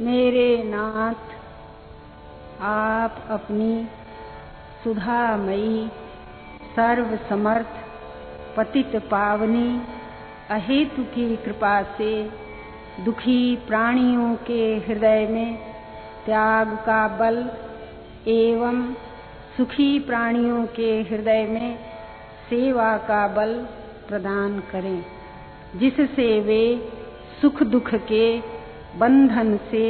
[0.00, 1.32] मेरे नाथ,
[2.62, 3.88] आप अपनी
[4.84, 5.88] सुधामयी
[6.76, 7.74] सर्व समर्थ
[8.56, 9.80] पतित पावनी,
[10.50, 12.12] अहेतु की कृपा से
[13.04, 15.56] दुखी प्राणियों के हृदय में
[16.24, 17.50] त्याग का बल
[18.26, 18.82] एवं
[19.56, 21.78] सुखी प्राणियों के हृदय में
[22.50, 23.54] सेवा का बल
[24.08, 25.04] प्रदान करें,
[25.76, 26.90] जिससे वे
[27.40, 28.59] सुख दुख के
[28.96, 29.84] बंधन से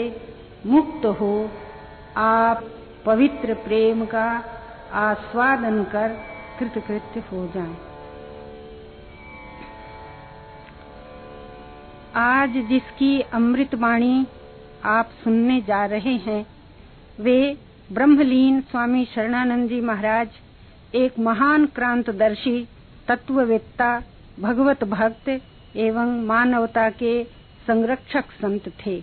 [0.66, 1.50] मुक्त हो,
[2.16, 2.64] आप
[3.06, 4.26] पवित्र प्रेम का
[4.92, 6.08] आस्वादन कर
[6.58, 7.76] कृतकृत्य हो जाएँ।
[12.16, 14.26] आज जिसकी अमृत वाणी
[14.84, 16.46] आप सुनने जा रहे हैं,
[17.20, 17.56] वे
[17.92, 20.28] ब्रह्मलीन स्वामी शरणानंद जी महाराज,
[20.94, 22.68] एक महान क्रांतदर्शी,
[23.08, 24.02] तत्ववेत्ता,
[24.40, 25.28] भगवत भक्त
[25.76, 27.39] एवं मानवता के
[27.70, 29.02] संरक्षक संत थे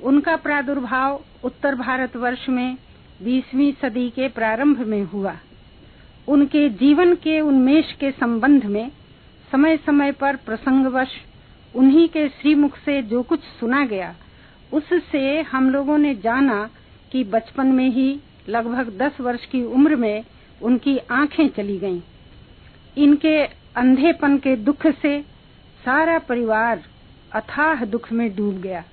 [0.00, 2.76] उनका प्रादुर्भाव उत्तर भारत वर्ष में
[3.22, 5.34] बीसवीं सदी के प्रारंभ में हुआ
[6.28, 8.90] उनके जीवन के उन्मेष के संबंध में
[9.52, 11.08] समय समय पर प्रसंगवश
[11.74, 14.14] उन्हीं के श्रीमुख से जो कुछ सुना गया,
[14.72, 16.58] उससे हम लोगों ने जाना
[17.12, 18.08] कि बचपन में ही
[18.48, 20.24] लगभग दस वर्ष की उम्र में
[20.62, 22.00] उनकी आँखें चली गईं।
[22.96, 23.36] इनके
[23.76, 25.20] अंधेपन के दुख से
[25.84, 26.84] सारा परिवार
[27.36, 28.84] अथाह दुख में डूब गया।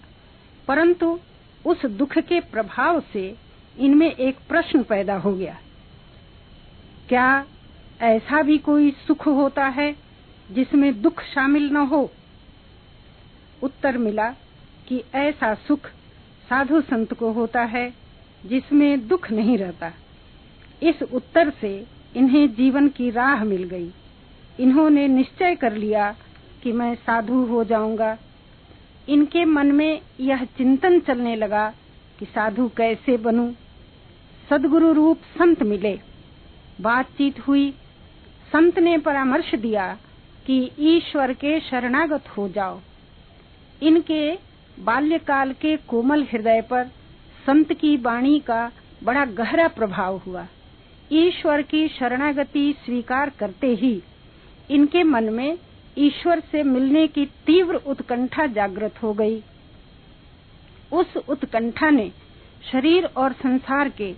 [0.67, 1.19] परंतु
[1.65, 3.35] उस दुख के प्रभाव से
[3.79, 5.57] इनमें एक प्रश्न पैदा हो गया।
[7.09, 7.45] क्या
[8.01, 9.95] ऐसा भी कोई सुख होता है
[10.51, 12.11] जिसमें दुख शामिल न हो?
[13.63, 14.29] उत्तर मिला
[14.87, 15.87] कि ऐसा सुख
[16.49, 17.93] साधु संत को होता है
[18.45, 19.91] जिसमें दुख नहीं रहता।
[20.83, 23.91] इस उत्तर से इन्हें जीवन की राह मिल गई।
[24.59, 26.15] इन्होंने निश्चय कर लिया
[26.63, 28.17] कि मैं साधु हो जाऊँगा।
[29.09, 31.73] इनके मन में यह चिंतन चलने लगा
[32.19, 33.53] कि साधु कैसे बनूं।
[34.49, 35.99] सदगुरु रूप संत मिले।
[36.81, 37.71] बातचीत हुई।
[38.53, 39.97] संत ने परामर्श दिया
[40.47, 42.79] कि ईश्वर के शरणागत हो जाओ।
[43.81, 44.37] इनके
[44.79, 46.85] बाल्यकाल के कोमल हृदय पर
[47.45, 48.71] संत की वाणी का
[49.03, 50.47] बड़ा गहरा प्रभाव हुआ।
[51.11, 54.03] ईश्वर की शरणागति स्वीकार करते ही
[54.71, 55.57] इनके मन में
[55.97, 59.43] ईश्वर से मिलने की तीव्र उत्कंठा जागृत हो गई।
[60.93, 62.11] उस उत्कंठा ने
[62.71, 64.13] शरीर और संसार के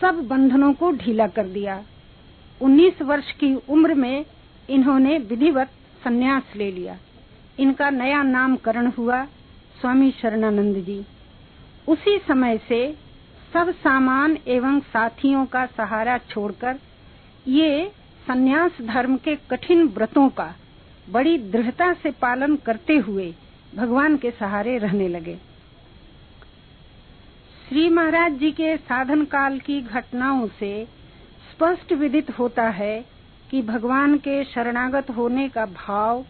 [0.00, 1.82] सब बंधनों को ढीला कर दिया।
[2.60, 4.26] 19 वर्ष की उम्र में
[4.70, 5.70] इन्होंने विधिवत
[6.04, 6.98] संन्यास ले लिया।
[7.58, 9.24] इनका नया नामकरण हुआ
[9.80, 11.04] स्वामी शरणानंद जी।
[11.88, 12.96] उसी समय से
[13.52, 16.78] सब सामान एवं साथियों का सहारा छोड़कर
[17.48, 17.92] ये
[18.26, 20.54] संन्यास धर्म के कठिन व्रतों का
[21.12, 23.32] बड़ी दृढ़ता से पालन करते हुए
[23.74, 25.34] भगवान के सहारे रहने लगे।
[27.68, 30.72] श्री महाराज जी के साधन काल की घटनाओं से
[31.50, 33.04] स्पष्ट विदित होता है
[33.50, 36.24] कि भगवान के शरणागत होने का भाव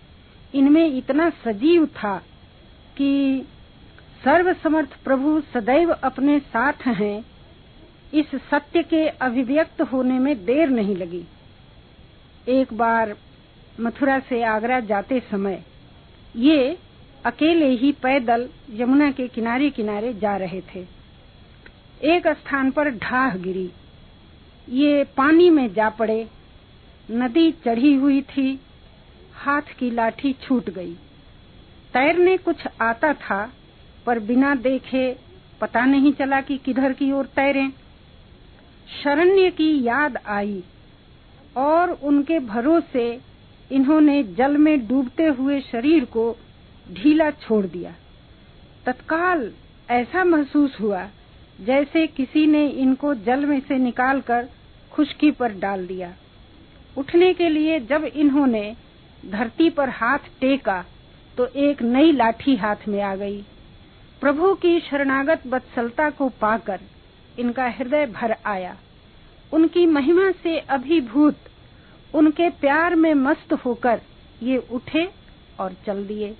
[0.55, 2.17] इनमें इतना सजीव था
[2.97, 3.13] कि
[4.25, 7.25] सर्वसमर्थ प्रभु सदैव अपने साथ हैं,
[8.15, 11.25] इस सत्य के अभिव्यक्त होने में देर नहीं लगी।
[12.49, 13.15] एक बार
[13.81, 15.63] मथुरा से आगरा जाते समय
[16.37, 16.79] ये
[17.25, 20.87] अकेले ही पैदल यमुना के किनारे किनारे जा रहे थे।
[22.03, 23.71] एक स्थान पर ढाह गिरी।
[24.69, 26.29] ये पानी में जा पड़े।
[27.11, 28.61] नदी चढ़ी हुई थी।
[29.35, 30.95] हाथ की लाठी छूट गई।
[31.93, 33.53] तैरने कुछ आता था,
[34.07, 35.17] पर बिना देखे
[35.61, 37.71] पता नहीं चला कि किधर की ओर तैरें।
[39.05, 40.65] शरण्य की याद आई
[41.57, 43.21] और उनके भरोसे
[43.73, 46.25] इन्होंने जल में डूबते हुए शरीर को
[46.93, 47.95] ढीला छोड़ दिया।
[48.87, 49.51] तत्काल
[49.91, 51.07] ऐसा महसूस हुआ
[51.61, 54.49] जैसे किसी ने इनको जल में से निकालकर
[54.93, 56.13] खुशकी पर डाल दिया।
[56.97, 58.65] उठने के लिए जब इन्होंने
[59.27, 60.85] धरती पर हाथ टेका
[61.37, 63.41] तो एक नई लाठी हाथ में आ गई।
[64.21, 66.81] प्रभु की शरणागत बत्सलता को पाकर
[67.39, 68.77] इनका हृदय भर आया।
[69.53, 71.39] उनकी महिमा से अभिभूत
[72.15, 74.01] उनके प्यार में मस्त होकर
[74.43, 75.09] ये उठे
[75.61, 76.35] और चल दिए।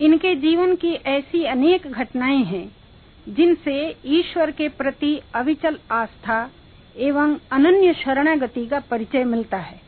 [0.00, 2.66] इनके जीवन की ऐसी अनेक घटनाएँ हैं,
[3.26, 3.74] जिनसे
[4.08, 6.38] ईश्वर के प्रति अविचल आस्था
[6.98, 9.80] एवं अनन्य शरणागति का परिचय मिलता है।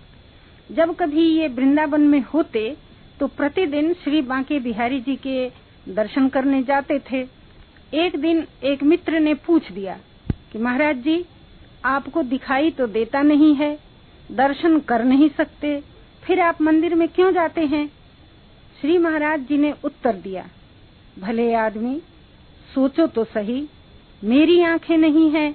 [0.70, 2.76] जब कभी ये वृंदावन में होते
[3.20, 5.48] तो प्रतिदिन श्री बांके बिहारी जी के
[5.88, 7.20] दर्शन करने जाते थे।
[7.96, 9.98] एक दिन एक मित्र ने पूछ दिया
[10.52, 11.24] कि महाराज जी
[11.84, 13.78] आपको दिखाई तो देता नहीं है,
[14.30, 15.80] दर्शन कर नहीं सकते,
[16.22, 17.86] फिर आप मंदिर में क्यों जाते हैं?
[18.80, 20.46] श्री महाराज जी ने उत्तर दिया,
[21.18, 22.00] भले आदमी,
[22.68, 23.66] सोचो तो सही,
[24.22, 25.54] मेरी आँखें नहीं है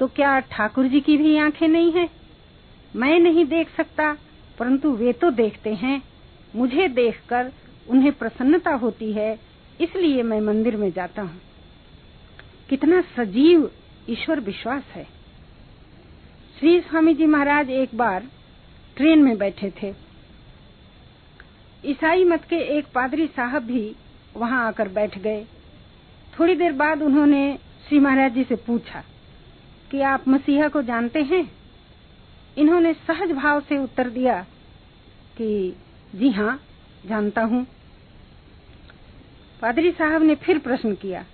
[0.00, 2.08] तो क्या ठाकुर जी की भी आँखें नहीं है?
[2.94, 4.12] मैं नहीं देख सकता,
[4.58, 6.00] परंतु वे तो देखते हैं।
[6.56, 7.50] मुझे देखकर
[7.86, 9.38] उन्हें प्रसन्नता होती है,
[9.80, 11.40] इसलिए मैं मंदिर में जाता हूँ।
[12.68, 13.70] कितना सजीव
[14.10, 15.06] ईश्वर विश्वास है।
[16.60, 18.24] श्री स्वामी जी महाराज एक बार
[18.96, 19.92] ट्रेन में बैठे थे।
[21.84, 23.96] ईसाई मत के एक पादरी साहब भी
[24.36, 25.44] वहाँ आकर बैठ गए।
[26.38, 27.58] थोड़ी देर बाद उन्होंने
[27.88, 29.02] श्री महाराज जी से पूछा
[29.90, 31.42] कि आप मसीहा को जानते हैं?
[32.58, 34.40] इन्होंने सहज भाव से उत्तर दिया
[35.36, 35.76] कि
[36.14, 36.58] जी हाँ
[37.06, 37.66] जानता हूँ।
[39.62, 41.24] पादरी साहब ने फिर प्रश्न किया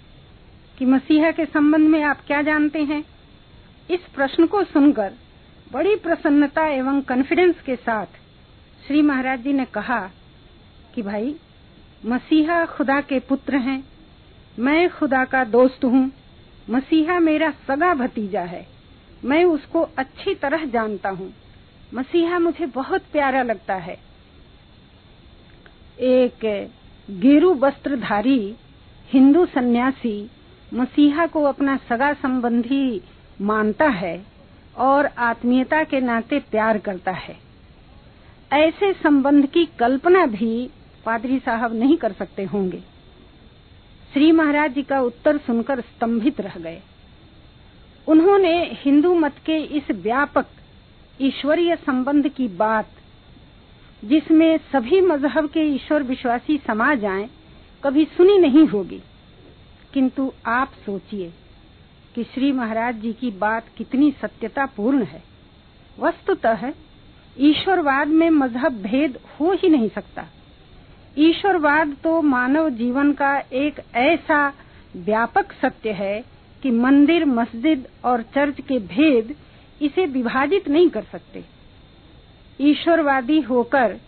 [0.79, 3.05] कि मसीहा के संबंध में आप क्या जानते हैं?
[3.91, 5.13] इस प्रश्न को सुनकर
[5.73, 8.07] बड़ी प्रसन्नता एवं कॉन्फिडेंस के साथ
[8.87, 10.01] श्री महाराज जी ने कहा
[10.95, 11.35] कि भाई,
[12.07, 13.83] मसीहा खुदा के पुत्र हैं,
[14.59, 16.11] मैं खुदा का दोस्त हूँ,
[16.71, 18.67] मसीहा मेरा सगा भतीजा है,
[19.25, 21.33] मैं उसको अच्छी तरह जानता हूँ,
[21.95, 23.99] मसीहा मुझे बहुत प्यारा लगता है।
[25.99, 26.71] एक
[27.09, 28.55] गेरु वस्त्रधारी,
[29.11, 30.19] हिंदू सन्यासी,
[30.75, 33.01] मसीहा को अपना सगा संबंधी
[33.41, 34.27] मानता है
[34.77, 37.37] और आत्मीयता के नाते प्यार करता है।
[38.53, 40.71] ऐसे संबंध की कल्पना भी
[41.05, 42.83] पादरी साहब नहीं कर सकते होंगे।
[44.13, 46.81] श्री महाराज जी का उत्तर सुनकर स्तंभित रह गए।
[48.09, 50.47] उन्होंने हिंदू मत के इस व्यापक
[51.21, 52.89] ईश्वरीय संबंध की बात
[54.05, 57.29] जिसमें सभी मज़हब के ईश्वर विश्वासी समा जाएँ,
[57.85, 59.03] कभी सुनी नहीं होगी।
[59.93, 61.33] किंतु आप सोचिए
[62.17, 65.23] कि श्री महाराज जी की बात कितनी सत्यता पूर्ण है।
[65.99, 66.63] वस्तुतः,
[67.37, 70.25] ईश्वरवाद में मज़हब भेद हो ही नहीं सकता।
[71.19, 74.49] ईश्वरवाद तो मानव जीवन का एक ऐसा
[74.97, 76.25] व्यापक सत्य है
[76.63, 79.35] कि मंदिर, मस्जिद और चर्च के भेद
[79.81, 81.45] इसे विभाजित नहीं कर सकते।
[82.61, 84.01] ईश्वरवादी होकर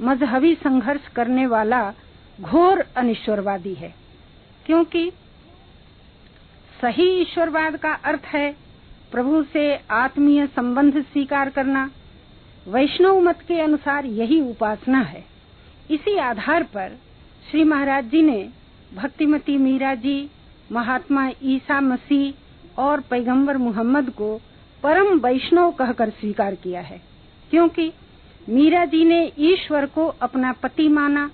[0.00, 1.92] मजहबी संघर्ष करने वाला
[2.40, 3.94] घोर अनिश्वरवादी है,
[4.66, 5.10] क्योंकि
[6.84, 8.50] सही ईश्वरवाद का अर्थ है
[9.12, 11.84] प्रभु से आत्मीय संबंध स्वीकार करना।
[12.66, 15.24] वैष्णव मत के अनुसार यही उपासना है।
[15.90, 16.96] इसी आधार पर
[17.50, 18.38] श्री महाराज जी ने
[18.94, 20.28] भक्तिमती मीरा जी,
[20.72, 24.34] महात्मा ईसा मसीह और पैगंबर मोहम्मद को
[24.82, 27.00] परम वैष्णव कहकर स्वीकार किया है,
[27.50, 27.92] क्योंकि
[28.48, 31.30] मीरा जी ने ईश्वर को अपना पति माना,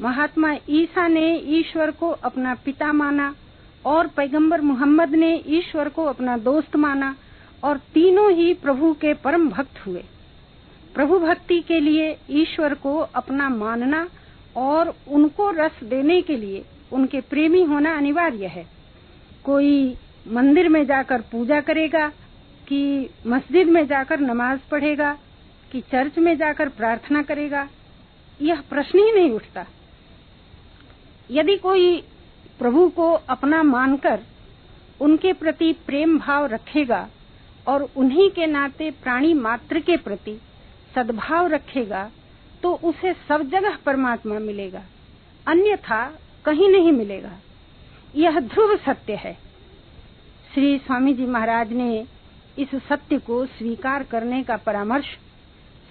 [0.00, 3.34] महात्मा ईसा ने ईश्वर को अपना पिता माना
[3.86, 7.14] और पैगंबर मोहम्मद ने ईश्वर को अपना दोस्त माना
[7.64, 10.04] और तीनों ही प्रभु के परम भक्त हुए।
[10.94, 14.06] प्रभु भक्ति के लिए ईश्वर को अपना मानना
[14.56, 18.66] और उनको रस देने के लिए उनके प्रेमी होना अनिवार्य है।
[19.44, 19.96] कोई
[20.28, 22.08] मंदिर में जाकर पूजा करेगा
[22.68, 25.12] कि मस्जिद में जाकर नमाज़ पढ़ेगा
[25.72, 27.68] कि चर्च में जाकर प्रार्थना करेगा,
[28.42, 29.66] यह प्रश्न ही नहीं उठता।
[31.30, 32.02] यदि कोई
[32.62, 34.20] प्रभु को अपना मानकर
[35.00, 37.06] उनके प्रति प्रेम भाव रखेगा
[37.66, 40.34] और उन्हीं के नाते प्राणी मात्र के प्रति
[40.94, 42.02] सद्भाव रखेगा
[42.62, 44.82] तो उसे सब जगह परमात्मा मिलेगा,
[45.46, 46.04] अन्यथा
[46.44, 47.32] कहीं नहीं मिलेगा।
[48.14, 49.32] यह ध्रुव सत्य है।
[50.54, 52.06] श्री स्वामी जी महाराज ने
[52.58, 55.16] इस सत्य को स्वीकार करने का परामर्श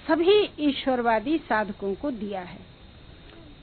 [0.07, 2.59] सभी ईश्वरवादी साधकों को दिया है।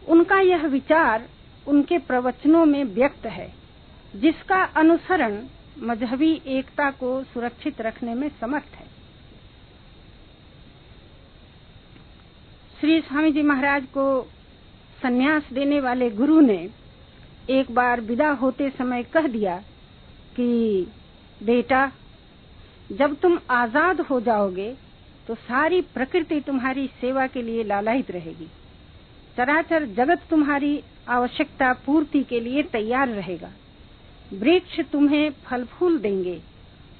[0.08, 1.26] उनका यह विचार
[1.68, 3.52] उनके प्रवचनों में व्यक्त है,
[4.16, 5.42] जिसका अनुसरण
[5.80, 8.86] मजहबी एकता को सुरक्षित रखने में समर्थ है।
[12.80, 14.22] श्री स्वामी जी महाराज को
[15.02, 16.68] सन्यास देने वाले गुरु ने
[17.50, 19.56] एक बार विदा होते समय कह दिया
[20.36, 20.86] कि,
[21.42, 21.90] बेटा,
[22.92, 24.74] जब तुम आज़ाद हो जाओगे
[25.26, 28.46] तो सारी प्रकृति तुम्हारी सेवा के लिए लालायित रहेगी।
[29.36, 33.50] चराचर जगत तुम्हारी आवश्यकता पूर्ति के लिए तैयार रहेगा।
[34.32, 36.40] वृक्ष तुम्हें फल फूल देंगे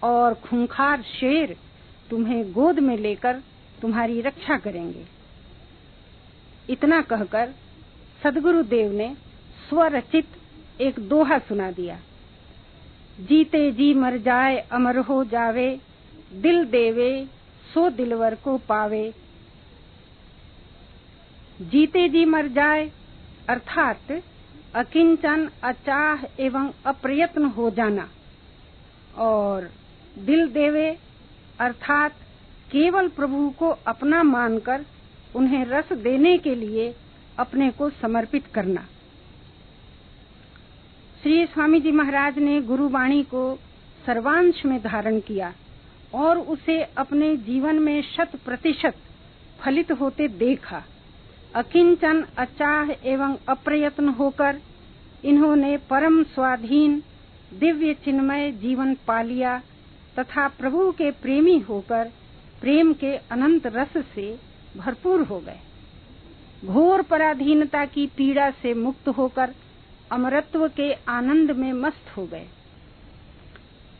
[0.02, 1.56] और खूंखार शेर
[2.10, 3.40] तुम्हें गोद में लेकर
[3.82, 5.04] तुम्हारी रक्षा करेंगे।
[6.70, 7.54] इतना कहकर
[8.22, 9.14] सदगुरु देव ने
[9.68, 10.26] स्वरचित
[10.80, 11.98] एक दोहा सुना दिया।
[13.20, 15.80] जीते जी मर जाए, अमर हो जावे,
[16.32, 17.26] दिल देवे,
[17.74, 19.14] सो दिलवर को पावे।
[21.60, 22.90] जीते जी मर जाए
[23.49, 24.23] अर्थात
[24.75, 28.09] अकिंचन, अचाह एवं अप्रयत्न हो जाना।
[29.17, 29.71] और
[30.19, 30.99] दिल देवे,
[31.61, 32.12] अर्थात
[32.73, 34.85] केवल प्रभु को अपना मानकर
[35.37, 36.95] उन्हें रस देने के लिए
[37.38, 38.87] अपने को समर्पित करना।
[41.23, 43.59] श्री स्वामी जी महाराज ने गुरुवाणी को
[44.07, 45.52] सर्वांश में धारण किया
[46.14, 48.95] और उसे अपने जीवन में शत प्रतिशत
[49.61, 50.85] फलित होते देखा।
[51.55, 54.61] अकिंचन अचाह एवं अप्रयत्न होकर
[55.25, 57.02] इन्होंने परम स्वाधीन,
[57.55, 59.59] दिव्य चिन्मय जीवन पा लिया
[60.19, 62.11] तथा प्रभु के प्रेमी होकर
[62.61, 64.38] प्रेम के अनंत रस से
[64.76, 65.59] भरपूर हो गए।
[66.64, 69.55] घोर पराधीनता की पीड़ा से मुक्त होकर
[70.12, 72.47] अमरत्व के आनंद में मस्त हो गए।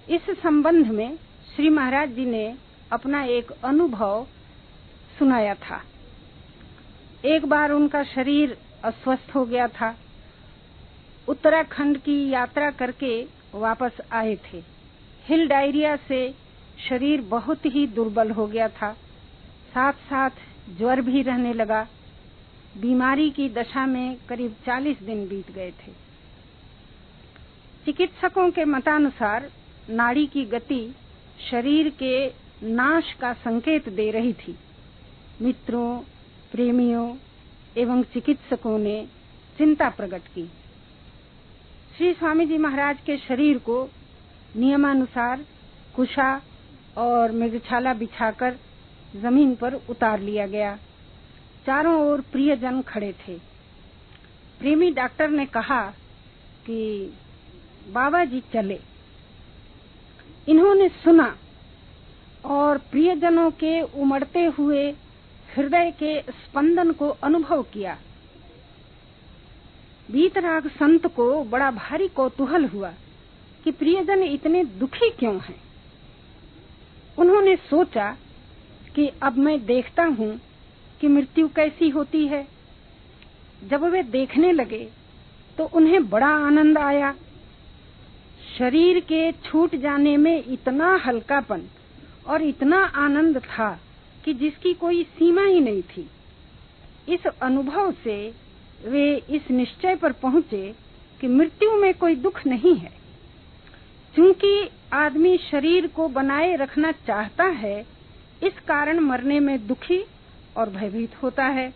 [0.09, 1.17] इस संबंध में
[1.57, 2.57] श्री महाराज जी ने
[2.93, 4.27] अपना एक अनुभव
[5.19, 5.81] सुनाया था।
[7.25, 9.99] एक बार उनका शरीर अस्वस्थ हो गया था।
[11.29, 14.63] उत्तराखंड की यात्रा करके वापस आए थे।
[15.25, 16.35] हिल डायरिया से
[16.89, 18.93] शरीर बहुत ही दुर्बल हो गया था।
[19.75, 20.31] साथ साथ
[20.79, 21.87] ज्वर भी रहने लगा।
[22.77, 25.93] बीमारी की दशा में करीब 40 दिन बीत गए थे।
[27.85, 29.51] चिकित्सकों के मतानुसार
[29.91, 30.95] नाड़ी की गति
[31.51, 32.29] शरीर के
[32.63, 34.59] नाश का संकेत दे रही थी।
[35.43, 36.01] मित्रों
[36.53, 37.17] प्रेमियों
[37.77, 39.09] एवं चिकित्सकों ने
[39.59, 40.47] चिंता प्रकट की।
[41.97, 43.91] श्री स्वामी जी महाराज के शरीर को
[44.57, 45.45] नियमानुसार
[45.97, 46.43] कुशा
[46.97, 48.57] और मृगछाला बिछाकर
[49.17, 50.77] ज़मीन पर उतार लिया गया।
[51.67, 53.39] चारों ओर प्रियजन खड़े थे।
[54.59, 55.83] प्रेमी डॉक्टर ने कहा
[56.67, 57.13] कि
[57.89, 58.81] बाबा जी चले।
[60.49, 61.37] इन्होंने सुना
[62.45, 64.95] और प्रियजनों के उमड़ते हुए
[65.57, 67.97] हृदय के स्पंदन को अनुभव किया।
[70.11, 72.93] बीतराग संत को बड़ा भारी कौतूहल हुआ
[73.65, 75.61] कि प्रियजन इतने दुखी क्यों हैं?
[77.19, 78.11] उन्होंने सोचा
[78.95, 80.31] कि अब मैं देखता हूँ
[81.01, 82.47] कि मृत्यु कैसी होती है।
[83.65, 84.89] जब वे देखने लगे
[85.59, 87.15] तो उन्हें बड़ा आनंद आया।
[88.59, 91.63] शरीर के छूट जाने में इतना हल्कापन
[92.27, 93.69] और इतना आनंद था
[94.29, 96.11] कि जिसकी कोई सीमा ही नहीं थी।
[97.09, 98.35] इस अनुभव से
[98.87, 100.75] वे इस निश्चय पर पहुँचे
[101.21, 102.93] कि मृत्यु में कोई दुख नहीं है।
[104.15, 107.87] क्योंकि आदमी शरीर को बनाए रखना चाहता है,
[108.43, 110.05] इस कारण मरने में दुखी
[110.57, 111.75] और भयभीत होता है।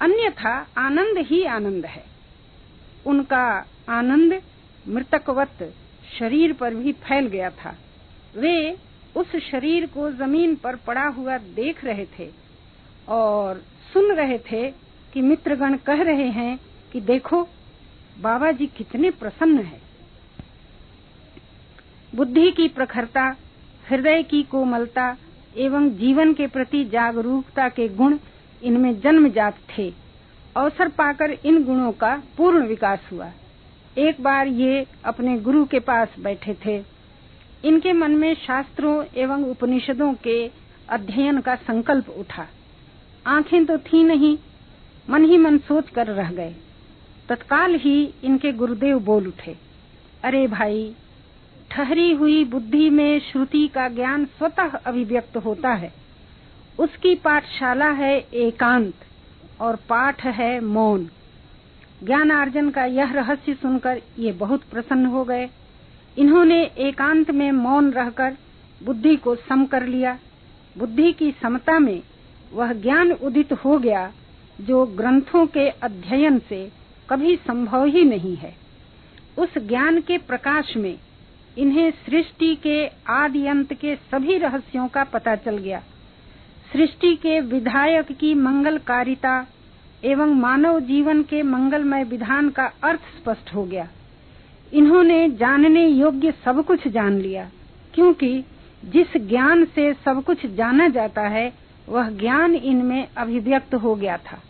[0.00, 2.04] अन्यथा आनंद ही आनंद है।
[3.06, 4.42] उनका आनंद
[4.88, 5.74] मृतकवत
[6.18, 7.78] शरीर पर भी फैल गया था।
[8.36, 8.76] वे
[9.16, 12.30] उस शरीर को ज़मीन पर पड़ा हुआ देख रहे थे
[13.08, 14.70] और सुन रहे थे
[15.12, 16.58] कि मित्रगण कह रहे हैं
[16.92, 17.48] कि देखो,
[18.20, 19.82] बाबा जी कितने प्रसन्न हैं।
[22.14, 23.36] बुद्धि की प्रखरता,
[23.88, 25.16] हृदय की कोमलता
[25.56, 28.18] एवं जीवन के प्रति जागरूकता के गुण
[28.62, 29.92] इनमें जन्मजात थे।
[30.56, 33.30] अवसर पाकर इन गुणों का पूर्ण विकास हुआ।
[33.98, 36.95] एक बार ये अपने गुरु के पास बैठे थे।
[37.66, 40.50] इनके मन में शास्त्रों एवं उपनिषदों के
[40.88, 42.46] अध्ययन का संकल्प उठा।
[43.26, 44.38] आँखें तो थी नहीं,
[45.10, 46.54] मन ही मन सोच कर रह गए।
[47.28, 49.56] तत्काल ही इनके गुरुदेव बोल उठे,
[50.24, 50.94] अरे भाई,
[51.70, 55.92] ठहरी हुई बुद्धि में श्रुति का ज्ञान स्वतः अभिव्यक्त होता है।
[56.78, 58.94] उसकी पाठशाला है एकांत
[59.60, 65.50] और पाठ है मौन। ज्ञान ज्ञानार्जन का यह रहस्य सुनकर ये बहुत प्रसन्न हो गए।
[66.18, 68.36] इन्होंने एकांत में मौन रहकर
[68.84, 70.18] बुद्धि को सम कर लिया।
[70.78, 72.02] बुद्धि की समता में
[72.52, 74.12] वह ज्ञान उदित हो गया,
[74.60, 76.72] जो ग्रंथों के अध्ययन से
[77.10, 78.54] कभी संभव ही नहीं है।
[79.38, 80.98] उस ज्ञान के प्रकाश में
[81.58, 85.82] इन्हें सृष्टि के आदि अंत के सभी रहस्यों का पता चल गया।
[86.72, 89.46] सृष्टि के विधायक की मंगलकारिता
[90.04, 93.88] एवं मानव जीवन के मंगलमय विधान का अर्थ स्पष्ट हो गया।
[94.72, 97.50] इन्होंने जानने योग्य सब कुछ जान लिया,
[97.94, 98.44] क्योंकि
[98.84, 101.52] जिस ज्ञान से सब कुछ जाना जाता है,
[101.88, 104.42] वह ज्ञान इनमें अभिव्यक्त हो गया था।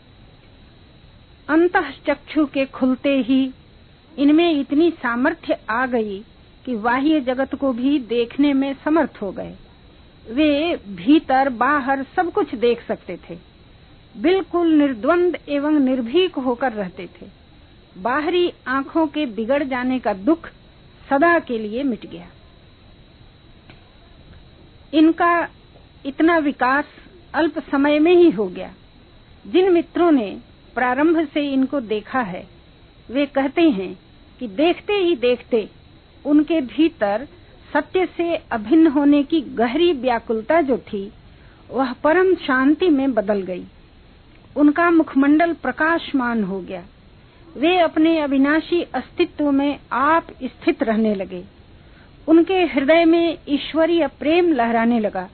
[1.48, 3.52] अंत चक्षु के खुलते ही
[4.18, 6.24] इनमें इतनी सामर्थ्य आ गई
[6.64, 9.54] कि बाह्य जगत को भी देखने में समर्थ हो गए।
[10.30, 13.38] वे भीतर, बाहर सब कुछ देख सकते थे।
[14.16, 17.35] बिल्कुल निर्द्वंद एवं निर्भीक होकर रहते थे।
[17.96, 20.48] बाहरी आँखों के बिगड़ जाने का दुख
[21.10, 22.26] सदा के लिए मिट गया।
[24.94, 25.48] इनका
[26.06, 26.84] इतना विकास
[27.34, 28.72] अल्प समय में ही हो गया।
[29.46, 30.40] जिन मित्रों ने
[30.74, 32.46] प्रारंभ से इनको देखा है,
[33.10, 33.98] वे कहते हैं
[34.38, 35.68] कि देखते ही देखते
[36.26, 37.28] उनके भीतर
[37.72, 41.12] सत्य से अभिन्न होने की गहरी व्याकुलता जो थी,
[41.70, 43.64] वह परम शांति में बदल गई।
[44.56, 46.84] उनका मुखमंडल प्रकाशमान हो गया।
[47.56, 51.42] वे अपने अविनाशी अस्तित्व में आप स्थित रहने लगे।
[52.28, 55.28] उनके हृदय में ईश्वरीय प्रेम लहराने लगा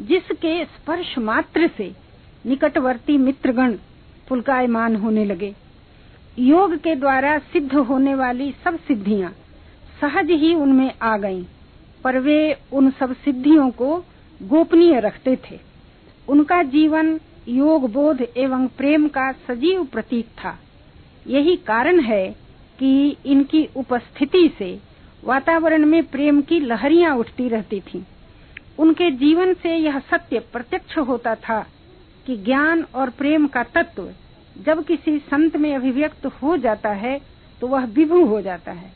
[0.00, 1.90] जिसके स्पर्श मात्र से
[2.46, 3.76] निकटवर्ती मित्रगण
[4.28, 5.54] पुलकायमान होने लगे।
[6.38, 9.30] योग के द्वारा सिद्ध होने वाली सब सिद्धियाँ
[10.00, 11.44] सहज ही उनमें आ गईं,
[12.04, 13.96] पर वे उन सब सिद्धियों को
[14.40, 15.58] गोपनीय रखते थे।
[16.28, 20.56] उनका जीवन योग बोध एवं प्रेम का सजीव प्रतीक था।
[21.26, 22.26] यही कारण है
[22.78, 24.78] कि इनकी उपस्थिति से
[25.24, 28.02] वातावरण में प्रेम की लहरियाँ उठती रहती थीं।
[28.78, 31.60] उनके जीवन से यह सत्य प्रत्यक्ष होता था
[32.26, 34.10] कि ज्ञान और प्रेम का तत्व
[34.56, 37.20] जब किसी संत में अभिव्यक्त हो जाता है
[37.60, 38.90] तो वह विभु हो जाता है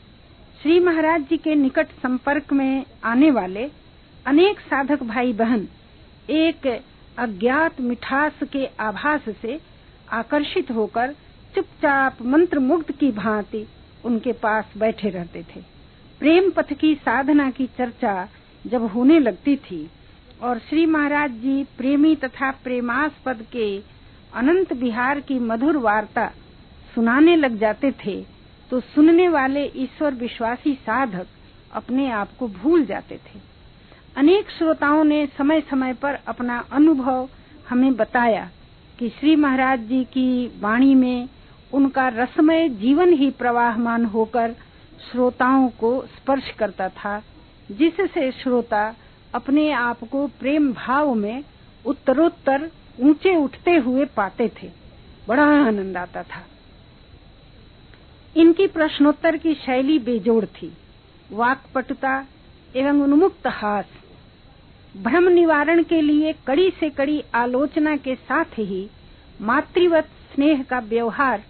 [0.61, 3.69] श्री महाराज जी के निकट संपर्क में आने वाले
[4.25, 5.67] अनेक साधक भाई बहन
[6.29, 6.67] एक
[7.19, 9.59] अज्ञात मिठास के आभास से
[10.13, 11.13] आकर्षित होकर
[11.55, 13.65] चुपचाप मंत्र मुग्ध की भांति
[14.05, 15.61] उनके पास बैठे रहते थे।
[16.19, 18.27] प्रेम पथ की साधना की चर्चा
[18.65, 19.89] जब होने लगती थी
[20.43, 23.77] और श्री महाराज जी प्रेमी तथा प्रेमास्पद के
[24.33, 26.27] अनंत बिहार की मधुर वार्ता
[26.95, 28.21] सुनाने लग जाते थे
[28.71, 31.27] तो सुनने वाले ईश्वर विश्वासी साधक
[31.73, 33.39] अपने आप को भूल जाते थे।
[34.17, 37.29] अनेक श्रोताओं ने समय समय पर अपना अनुभव
[37.69, 38.49] हमें बताया
[38.99, 41.27] कि श्री महाराज जी की वाणी में
[41.73, 44.55] उनका रसमय जीवन ही प्रवाहमान होकर
[45.11, 47.23] श्रोताओं को स्पर्श करता था,
[47.71, 48.95] जिससे श्रोता
[49.35, 51.43] अपने आप को प्रेम भाव में
[51.85, 54.71] उत्तरोत्तर ऊँचे उठते हुए पाते थे।
[55.27, 56.45] बड़ा आनंद आता था।
[58.37, 60.73] इनकी प्रश्नोत्तर की शैली बेजोड़ थी।
[61.31, 62.25] वाकपटुता
[62.75, 63.85] एवं उन्मुक्त हास,
[64.97, 68.89] भ्रम निवारण के लिए कड़ी से कड़ी आलोचना के साथ ही
[69.41, 71.43] मातृवत स्नेह का व्यवहार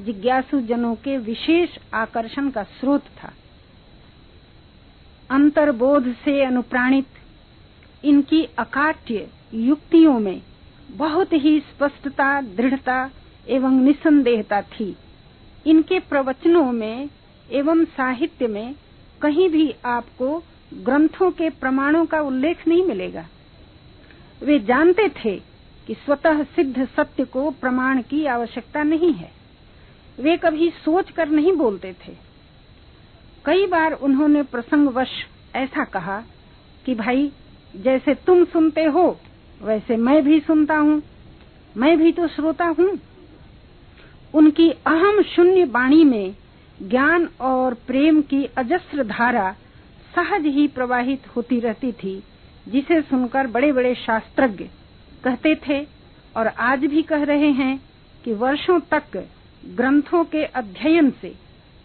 [0.00, 3.32] जिज्ञासु जनों के विशेष आकर्षण का स्रोत था।
[5.30, 7.06] अंतर्बोध से अनुप्राणित,
[8.04, 10.42] इनकी अकाट्य युक्तियों में
[10.90, 13.10] बहुत ही स्पष्टता, दृढ़ता
[13.48, 14.96] एवं निसंदेहता थी।
[15.66, 17.08] इनके प्रवचनों में
[17.50, 18.74] एवं साहित्य में
[19.22, 20.42] कहीं भी आपको
[20.74, 23.26] ग्रंथों के प्रमाणों का उल्लेख नहीं मिलेगा।
[24.42, 25.36] वे जानते थे
[25.86, 29.37] कि स्वतः सिद्ध सत्य को प्रमाण की आवश्यकता नहीं है।
[30.20, 32.12] वे कभी सोच कर नहीं बोलते थे।
[33.44, 35.08] कई बार उन्होंने प्रसंगवश
[35.56, 36.22] ऐसा कहा
[36.86, 37.32] कि, भाई,
[37.76, 39.20] जैसे तुम सुनते हो,
[39.62, 41.02] वैसे मैं भी सुनता हूँ।
[41.76, 42.98] मैं भी तो श्रोता हूँ।
[44.34, 46.34] उनकी अहम शून्य वाणी में
[46.82, 49.56] ज्ञान और प्रेम की अजस्र धारा
[50.14, 52.22] सहज ही प्रवाहित होती रहती थी,
[52.68, 54.64] जिसे सुनकर बड़े बड़े शास्त्रज्ञ
[55.24, 55.86] कहते थे
[56.36, 57.82] और आज भी कह रहे हैं
[58.24, 59.28] कि वर्षों तक
[59.66, 61.34] ग्रंथों के अध्ययन से,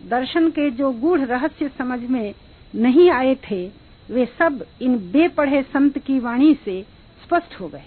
[0.06, 2.34] दर्शन के जो गूढ़ रहस्य समझ में
[2.76, 3.72] नहीं आए थे,
[4.12, 6.86] वे सब इन बेपढ़े संत की वाणी से
[7.24, 7.84] स्पष्ट हो गए।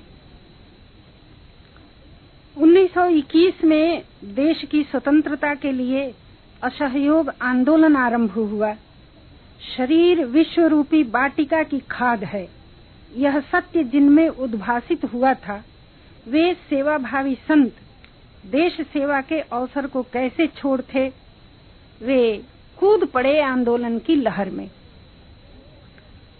[2.58, 6.14] 1921 में देश की स्वतंत्रता के लिए
[6.62, 8.74] असहयोग आंदोलन आरंभ हुआ।
[9.76, 12.48] शरीर विश्व रूपी बाटिका की खाद है।
[13.16, 15.64] यह सत्य जिनमें उद्भासित हुआ था,
[16.28, 17.76] वे सेवाभावी संत
[18.46, 21.08] देश सेवा के अवसर को कैसे छोड़ थे
[22.00, 22.20] वे
[22.78, 24.68] कूद पड़े आंदोलन की लहर में।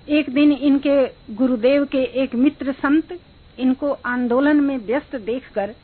[0.09, 3.19] एक दिन इनके गुरुदेव के एक मित्र संत
[3.59, 5.75] इनको आंदोलन में व्यस्त देखकर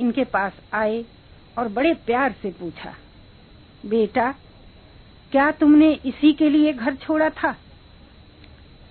[0.00, 1.04] इनके पास आए
[1.58, 2.94] और बड़े प्यार से पूछा,
[3.84, 4.30] बेटा,
[5.32, 7.52] क्या तुमने इसी के लिए घर छोड़ा था?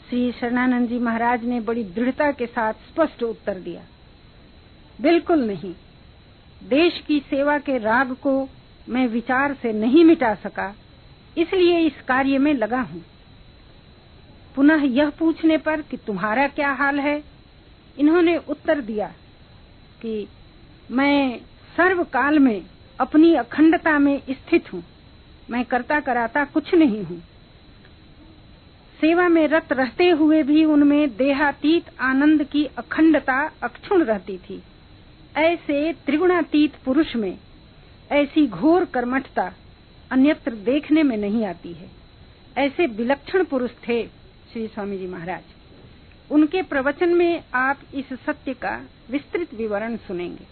[0.10, 3.82] श्री शरणानंद जी महाराज ने बड़ी दृढ़ता के साथ स्पष्ट उत्तर दिया,
[5.00, 5.74] बिल्कुल नहीं।
[6.64, 8.50] देश की सेवा के राग को
[8.90, 10.76] मैं विचार से नहीं मिटा सका,
[11.38, 13.04] इसलिए इस कार्य में लगा हूँ।
[14.56, 17.24] पुनः यह पूछने पर कि तुम्हारा क्या हाल है?
[17.98, 19.08] इन्होंने उत्तर दिया
[20.02, 20.28] कि
[20.92, 21.40] मैं
[21.78, 22.66] सर्व काल में
[23.00, 24.84] अपनी अखंडता में स्थित हूँ।
[25.50, 27.20] मैं करता कराता कुछ नहीं हूँ।
[29.00, 34.64] सेवा में रत रहते हुए भी उनमें देहातीत आनंद की अखंडता अक्षुण रहती थी।
[35.40, 37.38] ऐसे त्रिगुणातीत पुरुष में
[38.12, 39.54] ऐसी घोर कर्मठता
[40.12, 41.90] अन्यत्र देखने में नहीं आती है।
[42.58, 44.04] ऐसे विलक्षण पुरुष थे
[44.54, 45.42] श्री स्वामी जी महाराज।
[46.32, 48.76] उनके प्रवचन में आप इस सत्य का
[49.12, 50.48] विस्तृत विवरण सुनेंगे।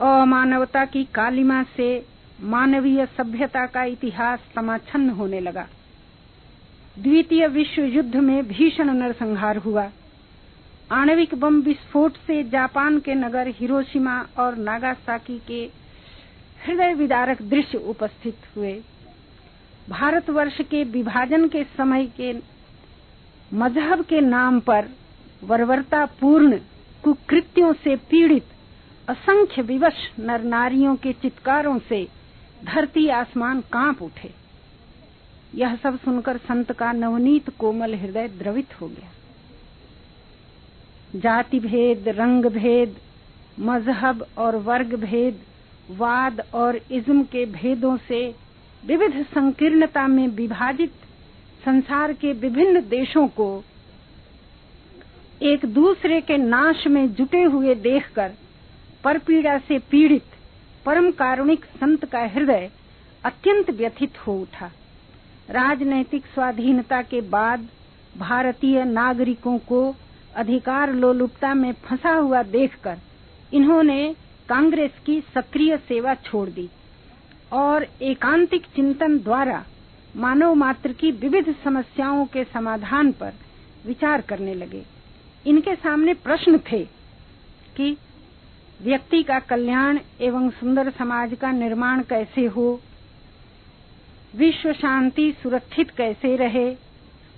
[0.00, 2.06] अमानवता की कालिमा से
[2.40, 5.66] मानवीय सभ्यता का इतिहास समाच्छन्न होने लगा।
[6.98, 9.90] द्वितीय विश्व युद्ध में भीषण नरसंहार हुआ।
[10.92, 15.60] आणविक बम विस्फोट से जापान के नगर हिरोशिमा और नागासाकी के
[16.66, 18.72] हृदय विदारक दृश्य उपस्थित हुए।
[19.88, 22.32] भारतवर्ष के विभाजन के समय के
[23.54, 24.88] मज़हब के नाम पर
[25.44, 26.58] बर्बरता पूर्ण
[27.04, 28.46] कुकृत्यों से पीड़ित
[29.08, 32.08] असंख्य विवश नर नारियों के चित्कारों से
[32.64, 34.32] धरती आसमान काँप उठे।
[35.54, 39.10] यह सब सुनकर संत का नवनीत कोमल हृदय द्रवित हो गया।
[41.16, 42.96] जाति भेद रंग भेद
[43.60, 45.40] मज़हब और वर्ग भेद
[45.90, 48.26] वाद और इज्म के भेदों से
[48.86, 50.92] विविध संकीर्णता में विभाजित
[51.64, 53.48] संसार के विभिन्न देशों को
[55.42, 58.32] एक दूसरे के नाश में जुटे हुए देखकर
[59.04, 60.36] परपीड़ा से पीड़ित
[60.84, 62.70] परम कारुणिक संत का हृदय
[63.24, 64.70] अत्यंत व्यथित हो उठा।
[65.50, 67.68] राजनैतिक स्वाधीनता के बाद
[68.18, 69.80] भारतीय नागरिकों को
[70.38, 72.98] अधिकार लोलुपता में फंसा हुआ देखकर
[73.52, 74.16] इन्होंने
[74.48, 76.68] कांग्रेस की सक्रिय सेवा छोड़ दी
[77.52, 79.64] और एकांतिक चिंतन द्वारा
[80.16, 83.32] मानव मात्र की विविध समस्याओं के समाधान पर
[83.86, 84.84] विचार करने लगे।
[85.46, 86.84] इनके सामने प्रश्न थे
[87.76, 87.96] कि
[88.82, 92.80] व्यक्ति का कल्याण एवं सुंदर समाज का निर्माण कैसे हो?
[94.36, 96.76] विश्व शांति सुरक्षित कैसे रहे?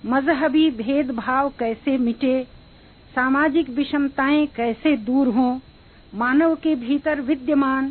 [0.05, 2.60] मजहबी भेदभाव कैसे मिटे?
[3.15, 5.59] सामाजिक विषमताएँ कैसे दूर हों,
[6.15, 7.89] मानव के भीतर विद्यमान,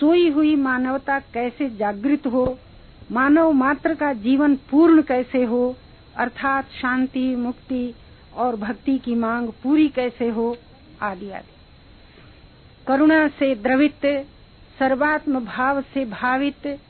[0.00, 2.58] सोई हुई मानवता कैसे जागृत हो,
[3.12, 5.76] मानव मात्र का जीवन पूर्ण कैसे हो,
[6.16, 7.94] अर्थात शांति, मुक्ति
[8.34, 10.56] और भक्ति की मांग पूरी कैसे हो,
[11.02, 11.52] आदि आदि।
[12.86, 14.26] करुणा से द्रवित,
[14.78, 16.80] सर्वात्म भाव से भावित,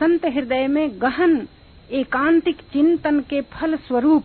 [0.00, 1.48] संत हृदय में गहन,
[1.90, 4.24] एकांतिक चिंतन के फल स्वरूप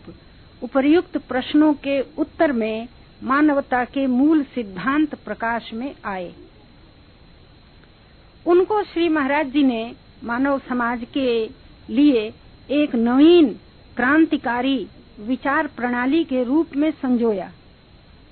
[0.63, 2.87] उपर्युक्त प्रश्नों के उत्तर में
[3.23, 6.33] मानवता के मूल सिद्धांत प्रकाश में आए।
[8.45, 11.49] उनको श्री महाराज जी ने मानव समाज के
[11.89, 12.33] लिए
[12.71, 13.53] एक नवीन
[13.95, 14.87] क्रांतिकारी
[15.19, 17.51] विचार प्रणाली के रूप में संजोया।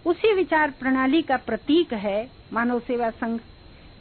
[0.06, 3.40] उसी विचार प्रणाली का प्रतीक है मानव सेवा संघ,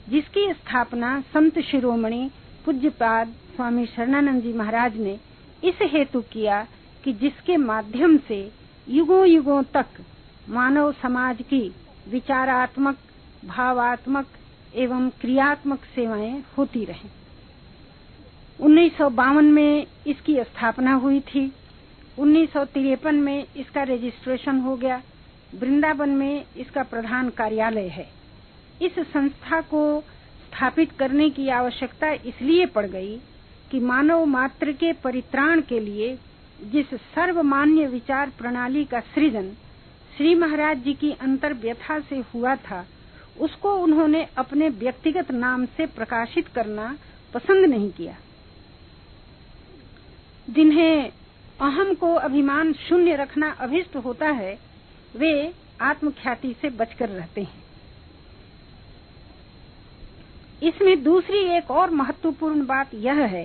[0.08, 2.30] जिसकी स्थापना संत शिरोमणि
[2.64, 5.18] पूज्यपाद स्वामी शरणानंद जी महाराज ने
[5.64, 6.66] इस हेतु किया
[7.04, 8.50] कि जिसके माध्यम से
[8.88, 9.86] युगों युगों तक
[10.48, 11.74] मानव समाज की
[12.08, 12.96] विचारात्मक,
[13.44, 14.26] भावात्मक
[14.74, 17.10] एवं क्रियात्मक सेवाएँ होती रहें।
[18.60, 21.52] उन्नीस सौ बावन में इसकी स्थापना हुई थी।
[22.18, 25.02] उन्नीस सौ तिरपन में इसका रजिस्ट्रेशन हो गया।
[25.54, 28.08] वृंदावन में इसका प्रधान कार्यालय है।
[28.82, 33.16] इस संस्था को स्थापित करने की आवश्यकता इसलिए पड़ गई
[33.70, 36.18] कि मानव मात्र के परित्राण के लिए
[36.72, 39.52] जिस सर्वमान्य विचार प्रणाली का सृजन
[40.16, 42.86] श्री महाराज जी की अंतर व्यथा से हुआ था।
[43.40, 46.98] उसको उन्होंने अपने व्यक्तिगत नाम से प्रकाशित करना
[47.34, 48.16] पसंद नहीं किया।
[50.50, 51.12] जिन्हें
[51.60, 54.58] अहम को अभिमान शून्य रखना अभिष्ट होता है,
[55.16, 57.64] वे आत्मख्याति से बचकर रहते हैं।
[60.62, 63.44] इसमें दूसरी एक और महत्वपूर्ण बात यह है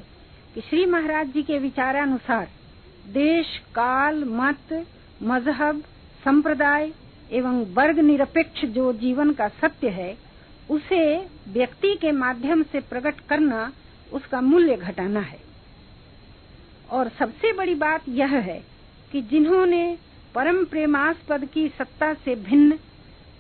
[0.56, 2.50] कि श्री महाराज जी के विचारानुसार
[3.08, 4.88] देश, काल, मत,
[5.24, 5.84] मज़हब
[6.26, 6.92] संप्रदाय
[7.32, 10.18] एवं वर्ग निरपेक्ष जो जीवन का सत्य है,
[10.70, 13.74] उसे व्यक्ति के माध्यम से प्रकट करना
[14.14, 15.40] उसका मूल्य घटाना है।
[16.92, 18.64] और सबसे बड़ी बात यह है
[19.12, 19.98] कि जिन्होंने
[20.36, 22.80] परम प्रेमास्पद की सत्ता से भिन्न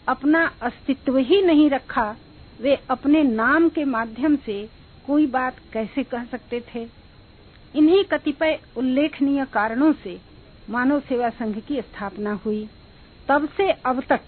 [0.07, 2.15] अपना अस्तित्व ही नहीं रखा,
[2.61, 4.69] वे अपने नाम के माध्यम से
[5.07, 6.87] कोई बात कैसे कह सकते थे?
[7.75, 10.28] इन्हीं कतिपय उल्लेखनीय कारणों से
[10.69, 12.67] मानव सेवा संघ की स्थापना हुई
[13.27, 14.21] तब से अब तक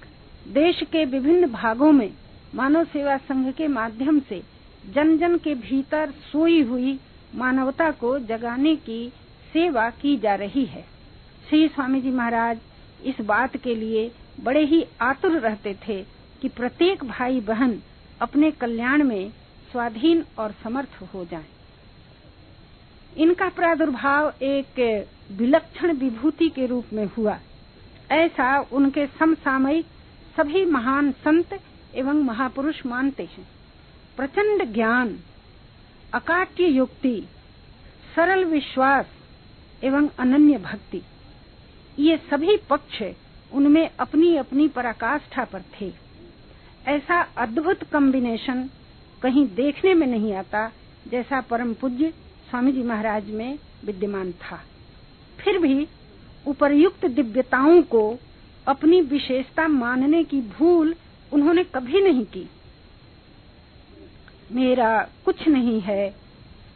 [0.48, 2.10] देश के विभिन्न भागों में
[2.56, 4.42] मानव सेवा संघ के माध्यम से
[4.94, 7.00] जन जन के भीतर सोई हुई
[7.36, 9.08] मानवता को जगाने की
[9.54, 10.86] सेवा की जा रही है
[11.50, 12.60] श्री स्वामी जी महाराज
[13.06, 14.12] इस बात के लिए
[14.44, 16.02] बड़े ही आतुर रहते थे
[16.42, 17.80] कि प्रत्येक भाई बहन
[18.22, 19.32] अपने कल्याण में
[19.72, 21.46] स्वाधीन और समर्थ हो जाएँ।
[23.18, 24.80] इनका प्रादुर्भाव एक
[25.32, 27.38] विलक्षण विभूति के रूप में हुआ।
[28.12, 29.86] ऐसा उनके समसामयिक
[30.38, 31.60] सभी महान संत
[31.96, 33.48] एवं महापुरुष मानते हैं।
[34.17, 35.17] प्रचंड ज्ञान,
[36.13, 37.28] अकाट्य युक्ति,
[38.15, 39.06] सरल विश्वास
[39.84, 41.02] एवं अनन्य भक्ति,
[42.00, 43.02] ये सभी पक्ष
[43.54, 45.91] उनमें अपनी अपनी पराकाष्ठा पर थे।
[46.88, 48.70] ऐसा अद्भुत कॉम्बिनेशन
[49.22, 50.67] कहीं देखने में नहीं आता,
[51.08, 52.13] जैसा परम पूज्य
[52.50, 54.60] स्वामी जी महाराज में विद्यमान था।
[55.42, 55.88] फिर भी
[56.48, 58.04] उपर्युक्त दिव्यताओं को
[58.68, 60.96] अपनी विशेषता मानने की भूल
[61.32, 62.48] उन्होंने कभी नहीं की।
[64.52, 66.14] मेरा कुछ नहीं है,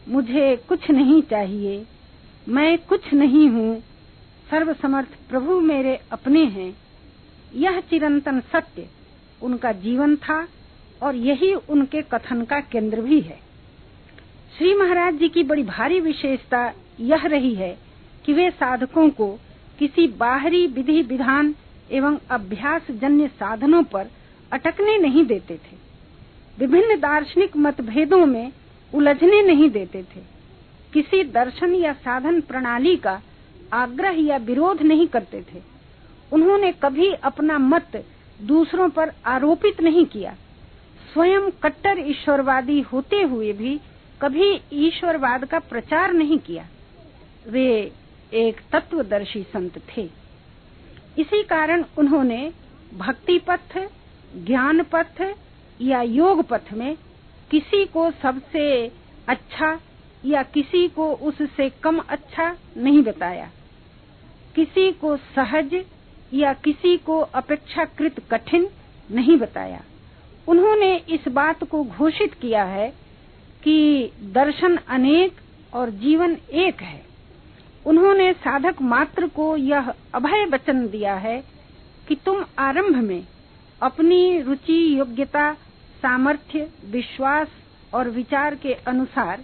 [0.07, 1.85] मुझे कुछ नहीं चाहिए,
[2.47, 3.79] मैं कुछ नहीं हूँ,
[4.49, 6.75] सर्वसमर्थ प्रभु मेरे अपने हैं।
[7.55, 8.87] यह चिरंतन सत्य
[9.41, 10.47] उनका जीवन था
[11.01, 13.39] और यही उनके कथन का केंद्र भी है।
[14.57, 17.77] श्री महाराज जी की बड़ी भारी विशेषता यह रही है
[18.25, 19.39] कि वे साधकों को
[19.79, 21.55] किसी बाहरी विधि विधान
[21.91, 24.07] एवं अभ्यास जन्य साधनों पर
[24.51, 25.77] अटकने नहीं देते थे।
[26.59, 28.51] विभिन्न दार्शनिक मतभेदों में
[28.93, 30.21] उलझने नहीं देते थे।
[30.93, 33.21] किसी दर्शन या साधन प्रणाली का
[33.73, 35.61] आग्रह या विरोध नहीं करते थे।
[36.33, 38.05] उन्होंने कभी अपना मत
[38.41, 40.35] दूसरों पर आरोपित नहीं किया।
[41.13, 43.79] स्वयं कट्टर ईश्वरवादी होते हुए भी
[44.21, 46.67] कभी ईश्वरवाद का प्रचार नहीं किया।
[47.49, 47.91] वे
[48.35, 50.09] एक तत्वदर्शी संत थे।
[51.17, 52.51] इसी कारण उन्होंने
[52.93, 53.77] भक्ति पथ
[54.35, 55.21] ज्ञान पथ
[55.81, 56.97] या योग पथ में
[57.51, 58.91] किसी को सबसे
[59.27, 59.79] अच्छा
[60.25, 63.51] या किसी को उससे कम अच्छा नहीं बताया।
[64.55, 65.85] किसी को सहज
[66.33, 68.69] या किसी को अपेक्षाकृत कठिन
[69.11, 69.81] नहीं बताया।
[70.47, 72.93] उन्होंने इस बात को घोषित किया है
[73.63, 75.35] कि दर्शन अनेक
[75.73, 77.14] और जीवन एक है।
[77.85, 81.43] उन्होंने साधक मात्र को यह अभय वचन दिया है
[82.07, 83.27] कि तुम आरंभ में
[83.81, 85.53] अपनी रुचि, योग्यता,
[86.01, 87.47] सामर्थ्य, विश्वास
[87.93, 89.43] और विचार के अनुसार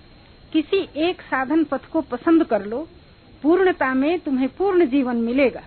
[0.53, 2.87] किसी एक साधन पथ को पसंद कर लो।
[3.43, 5.61] पूर्णता में तुम्हें पूर्ण जीवन मिलेगा।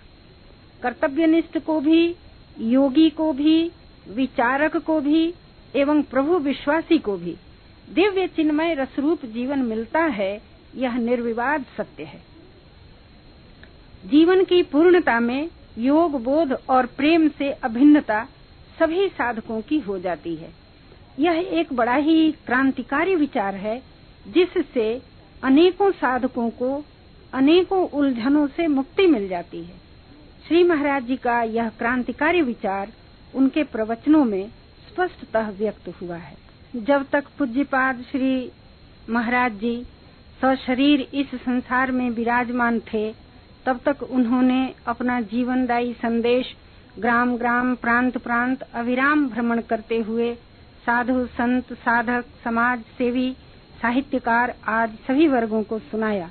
[0.82, 2.16] कर्तव्यनिष्ठ को भी,
[2.60, 3.70] योगी को भी,
[4.08, 5.34] विचारक को भी
[5.76, 7.36] एवं प्रभु विश्वासी को भी
[7.90, 10.42] दिव्य चिन्मय रसरूप जीवन मिलता है,
[10.76, 12.33] यह निर्विवाद सत्य है।
[14.04, 18.24] जीवन की पूर्णता में योग, बोध और प्रेम से अभिन्नता
[18.78, 20.52] सभी साधकों की हो जाती है।
[21.18, 23.82] यह एक बड़ा ही क्रांतिकारी विचार है,
[24.26, 25.02] जिससे
[25.42, 26.84] अनेकों साधकों को
[27.32, 29.78] अनेकों उलझनों से मुक्ति मिल जाती है।
[30.48, 32.92] श्री महाराज जी का यह क्रांतिकारी विचार
[33.34, 34.48] उनके प्रवचनों में
[34.88, 36.36] स्पष्टतः व्यक्त हुआ है।
[36.76, 38.50] जब तक पूज्यपाद श्री
[39.10, 39.76] महाराज जी
[40.42, 43.23] सशरीर इस संसार में विराजमान थे
[43.66, 46.56] तब तक उन्होंने अपना जीवनदायी संदेश
[46.98, 50.34] ग्राम ग्राम, प्रांत प्रांत अविराम भ्रमण करते हुए
[50.86, 53.36] साधु, संत, साधक, समाज सेवी,
[53.82, 56.30] साहित्यकार आदि सभी वर्गों को सुनाया।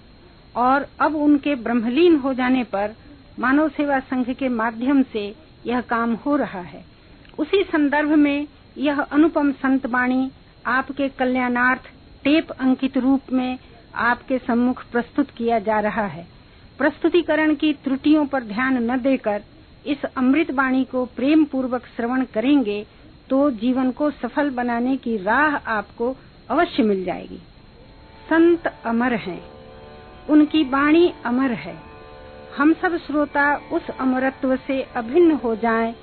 [0.56, 2.96] और अब उनके ब्रह्मलीन हो जाने पर
[3.40, 6.86] मानव सेवा संघ के माध्यम से यह काम हो रहा है।
[7.40, 10.32] उसी संदर्भ में यह अनुपम संत वाणी
[10.66, 11.82] आपके कल्याणार्थ
[12.24, 13.60] टेप अंकित रूप में
[13.96, 16.33] आपके सम्मुख प्रस्तुत किया जा रहा है।
[16.78, 19.44] प्रस्तुतिकरण की त्रुटियों पर ध्यान न देकर
[19.86, 22.86] इस अमृत वाणी को प्रेम पूर्वक श्रवण करेंगे
[23.30, 26.16] तो जीवन को सफल बनाने की राह आपको
[26.50, 27.38] अवश्य मिल जाएगी।
[28.30, 29.42] संत अमर हैं।
[30.30, 31.78] उनकी वाणी अमर है।
[32.58, 35.96] हम सब श्रोता उस अमरत्व से अभिन्न हो जाएँ,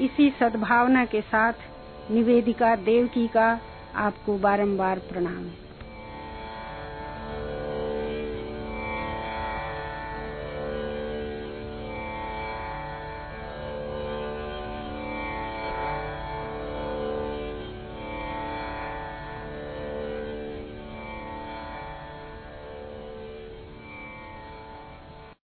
[0.00, 1.52] इसी सद्भावना के साथ
[2.10, 3.60] निवेदिका देवकी का
[3.96, 5.44] आपको बारंबार प्रणाम।